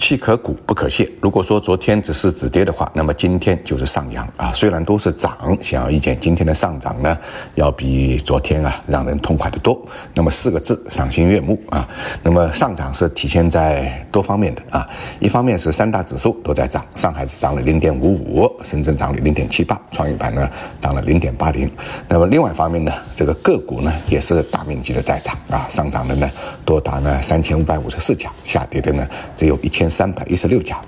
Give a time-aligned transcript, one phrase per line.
[0.00, 1.08] 气可鼓不可泄。
[1.20, 4.50] 如果说昨天只是止跌的话，那么今天就是上扬啊。
[4.54, 7.16] 虽然都是涨，显而易见，今天的上涨呢，
[7.54, 9.78] 要比昨天啊让人痛快得多。
[10.14, 11.86] 那么四个字，赏心悦目啊。
[12.22, 14.88] 那么上涨是体现在多方面的啊。
[15.20, 20.48] 一方面是三大指数都在涨，上海是涨了零点五五，深圳涨了零点七八，创业板呢
[20.80, 21.70] 涨了零点八零。
[22.08, 26.30] 那么另外一方面呢，这个个股呢也是大面积的在涨啊，上涨的呢
[26.64, 29.06] 多达呢三千五百五十四家，下跌的呢
[29.36, 29.89] 只有一千。
[29.90, 30.78] 三百一十六家，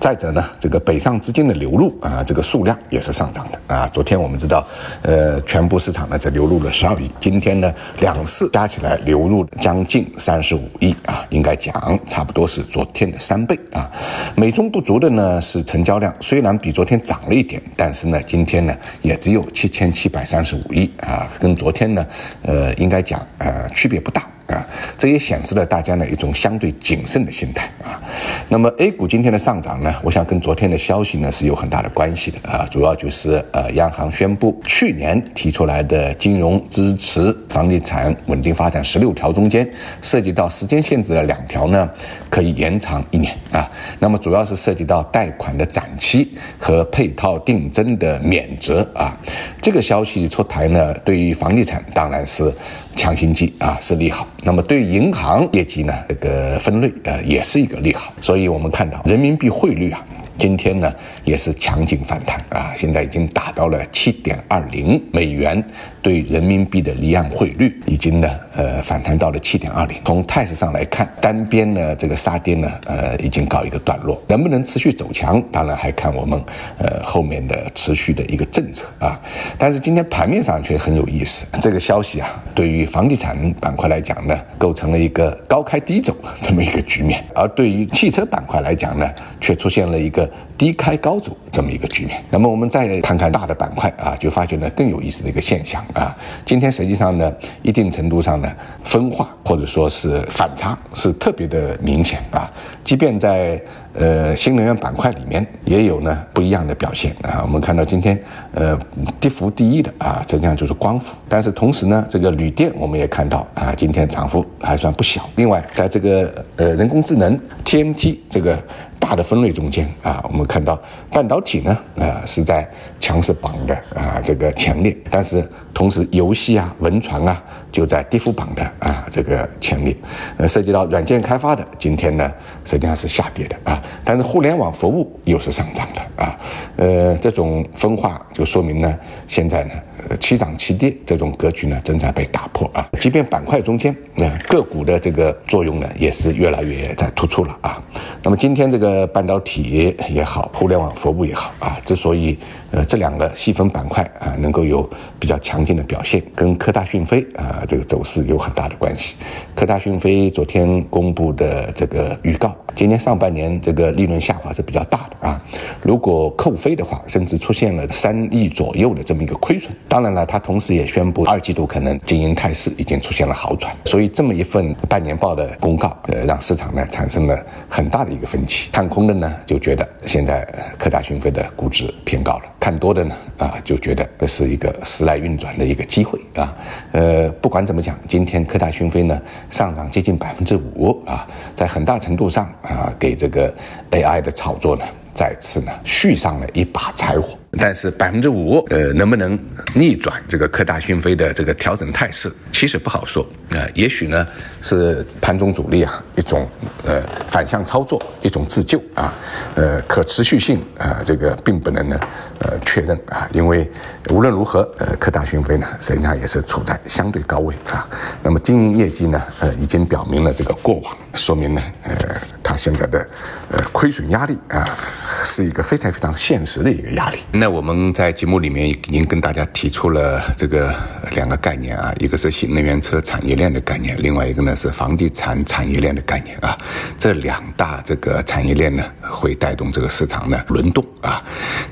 [0.00, 3.86] 再者呢，这个北上资金的流入啊，这个数量也是上涨的啊。
[3.92, 4.66] 昨天我们知道，
[5.02, 13.88] 呃，全部市场呢在流入了十二亿，今天呢两市加起来流入将近三十五亿啊，应该讲差不多是昨天的三倍啊。
[14.34, 22.06] 美中不足的呢是成交量，虽然比昨天涨了一点，但是呢今天呢也只有七千七百三十五亿啊，跟昨天呢
[22.42, 24.26] 呃应该讲呃区别不大。
[24.50, 24.66] 啊，
[24.98, 28.02] 这也显示了大家呢一种相对谨慎的心态啊。
[28.48, 32.66] 那么 A 股今天的上涨呢，我想跟昨天的消息呢是有很大的关系的啊。
[32.70, 39.68] 主要就是呃，央行宣布去年提出来的金融支持房地产稳定发展十六条中间，
[40.02, 41.88] 涉及到时间限制的两条呢，
[42.28, 43.70] 可以延长一年啊。
[43.98, 49.16] 那么主要是涉及到贷款的展期和配套定增的免责啊。
[49.60, 52.52] 这个消息出台呢，对于房地产当然是
[52.96, 54.26] 强心剂啊，是利好。
[54.42, 60.00] 那么对银行业绩呢，这个分类呃也是一个利好，所以我们看到人民币汇率啊。
[60.38, 60.90] 今天呢
[61.24, 65.62] 也是强劲反弹啊，现在已经达到了七点二零美元
[66.02, 69.96] 对人民币的离岸汇率，已经呢呃反弹到了七点二零。
[70.04, 76.42] 从态势上来看，单边呢这个杀跌呢呃已经告一个段落，能不能持续走强，当然还看我们
[76.78, 79.20] 呃后面的持续的一个政策啊。
[79.58, 89.08] 但是今天盘面上却很有意思，这个消息啊对于房地产板块来讲呢，构成了一个高开低走 这么一个局面，而对于汽车板块来讲呢，
[89.40, 90.28] 却出现了一个。
[90.60, 96.16] 低开高走这么一个局面，那么我们再看看大的板块啊，就发现呢更有意思的一个现象啊。
[96.44, 98.50] 今天实际上呢，一定程度上呢
[98.84, 102.50] 分化或者说是反差是特别的明显啊。
[102.84, 103.60] 即便在
[103.94, 107.40] 呃新能源板块里面也有呢不一样的表现啊。
[107.42, 108.18] 我们看到今天
[108.54, 108.78] 呃
[109.18, 111.16] 跌幅第一的啊，实际上就是光伏。
[111.28, 115.28] 但是同时呢，这个铝电我们也看到啊，今天涨幅还算不小。
[115.36, 118.58] 另外，在这个呃人工智能 TMT 这个。
[119.00, 120.78] 大的分类中间啊，我们看到
[121.10, 122.68] 半导体呢，呃，是在
[123.00, 129.96] 强势榜的啊这个前列，但是同时游戏啊、文传啊就在跌幅榜的啊这个前列。
[130.36, 132.30] 呃，涉及到软件开发的，今天呢
[132.66, 136.38] 实际上是下跌的啊，但是互联网服务又是上涨的啊。
[136.76, 139.72] 呃，这种分化就说明呢，现在呢。
[140.18, 142.88] 齐涨齐跌这种格局呢，正在被打破啊！
[142.98, 147.80] 即便板块中间，那个股的这个作用呢，也是越来越在突出了啊。
[148.22, 152.36] 那么今天这个半导体也好，互联网服务也好啊，之所以
[152.72, 154.88] 呃这两个细分板块啊能够有
[155.18, 159.16] 比较强劲的表现，跟科大讯飞啊这个走势有很大的关系。
[159.54, 165.42] 科大讯飞昨天公布的这个预告，今年上半年这个利润下滑是比较大的啊。
[165.82, 169.72] 如果扣非的话，甚至出现了三亿左右的这么一个亏损。
[169.88, 177.38] 当然了，它同时也宣布二季度可能经营态势已经出现了好转，所以这么一份半年报的公告，呃，让市场呢产生了
[177.68, 178.70] 很大的一个分歧。
[178.70, 180.46] 看空的呢就觉得现在
[180.78, 186.54] 科大讯飞的估值偏高了，看多的呢啊就觉得这是一个时来运转的一个机会啊。
[186.92, 191.26] 呃，不管怎么讲，今天科大讯飞呢上涨接近百分之五啊，
[191.56, 193.52] 在很大程度上啊给这个
[193.90, 194.84] AI 的炒作呢。
[195.14, 199.38] 再次呢，续上了一把柴火，但是百分之五，呃，能不能
[199.74, 203.66] 逆转这个科大讯飞的这个调整态势，其实不好说啊。
[203.74, 204.26] 也许呢，
[204.62, 206.48] 是盘中主力啊一种
[206.86, 209.12] 呃反向操作，一种自救啊，
[209.56, 212.00] 呃，可持续性啊，这个并不能呢
[212.38, 213.68] 呃确认啊，因为
[214.10, 217.86] 无论如何，呃，科大讯飞呢实际上也是处在相对高位啊。
[218.22, 221.96] 那么经营业绩呢，呃，已经表明了这个过往，说明呢，呃，
[222.42, 223.06] 它现在的
[223.50, 224.78] 呃亏损压力啊。
[225.24, 227.18] 是一个非常非常现实的一个压力。
[227.32, 230.74] 那我们在节目里面已经跟大家提出了这个
[231.12, 236.56] 两个概念啊，一个是新能源车产业链的概念，另外一个呢是房地产产业链的概念啊。
[236.98, 241.22] 这两大这个产业链呢会带动这个市场呢轮动啊。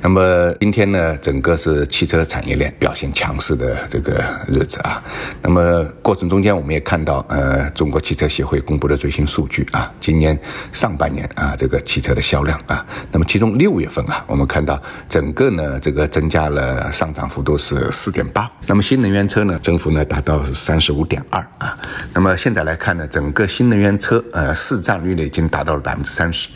[0.02, 5.02] 那么今天呢，整个是汽车产业链表现强势的这个日子啊。
[5.42, 10.38] 那么过程中间，我们也看到，呃，中国汽车协会公布的最新数据啊，今年
[10.72, 18.50] 上半年啊，这个汽车的销量啊，那么其中六月份啊，我们看到整个呢这个增加了上涨幅度是四点八。
[18.66, 21.76] 那么新能源车呢，增幅呢达到三十五点二啊。
[22.12, 26.48] 那么现在来看呢，整个新能源车呃市占率呢已经达到了百分之三十。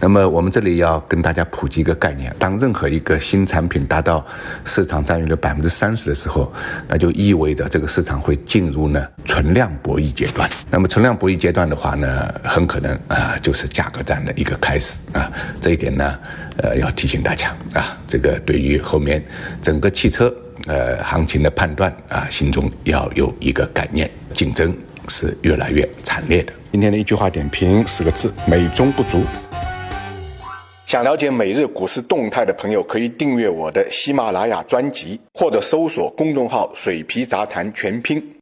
[0.00, 4.24] 那么我们这里要跟大家普及一个概念：当任何一个新产品达到
[4.64, 6.52] 市场占有率百分之三十的时候，
[6.86, 10.48] 那就意味着这个市场会进入呢存量博弈阶段。
[10.70, 15.30] 那么存量博弈阶段的话呢，很可能啊就是价格战的一个开始啊。
[15.60, 16.18] 这一点呢，
[16.58, 19.24] 呃要提醒大家啊，这个对于后面
[19.62, 20.32] 整个汽车
[20.66, 24.76] 呃行情的判断啊，心中要有一个概念：竞争
[25.08, 26.52] 是越来越惨烈的。
[26.70, 29.22] 今天的一句话点评四个字：美中不足。
[30.88, 38.36] 想了解每日股市动态的朋友，可以订阅我的喜马拉雅专辑，或者搜索公众号“水皮杂谈全拼”。